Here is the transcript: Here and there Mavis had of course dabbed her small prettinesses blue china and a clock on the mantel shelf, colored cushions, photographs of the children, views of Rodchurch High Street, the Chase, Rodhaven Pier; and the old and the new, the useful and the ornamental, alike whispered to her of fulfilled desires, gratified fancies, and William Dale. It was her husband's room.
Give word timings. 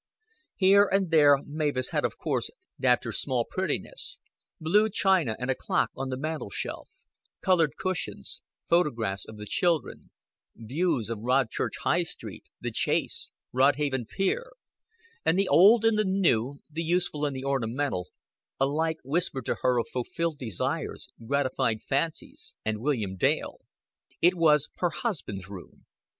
Here 0.55 0.89
and 0.91 1.11
there 1.11 1.37
Mavis 1.45 1.89
had 1.91 2.05
of 2.05 2.17
course 2.17 2.49
dabbed 2.79 3.03
her 3.03 3.11
small 3.11 3.45
prettinesses 3.45 4.17
blue 4.59 4.89
china 4.89 5.35
and 5.37 5.51
a 5.51 5.55
clock 5.55 5.91
on 5.95 6.09
the 6.09 6.17
mantel 6.17 6.49
shelf, 6.49 6.89
colored 7.39 7.73
cushions, 7.77 8.41
photographs 8.67 9.25
of 9.25 9.37
the 9.37 9.45
children, 9.45 10.09
views 10.55 11.07
of 11.11 11.19
Rodchurch 11.21 11.77
High 11.83 12.01
Street, 12.01 12.45
the 12.59 12.71
Chase, 12.71 13.29
Rodhaven 13.53 14.07
Pier; 14.07 14.43
and 15.23 15.37
the 15.37 15.47
old 15.47 15.85
and 15.85 15.99
the 15.99 16.03
new, 16.03 16.61
the 16.67 16.81
useful 16.81 17.23
and 17.23 17.35
the 17.35 17.45
ornamental, 17.45 18.09
alike 18.59 18.97
whispered 19.03 19.45
to 19.45 19.57
her 19.61 19.77
of 19.79 19.87
fulfilled 19.87 20.39
desires, 20.39 21.09
gratified 21.23 21.83
fancies, 21.83 22.55
and 22.65 22.79
William 22.79 23.17
Dale. 23.17 23.59
It 24.19 24.33
was 24.33 24.69
her 24.77 24.89
husband's 24.89 25.47
room. 25.47 25.85